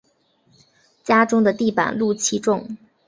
[1.03, 2.75] 家中的地板露气重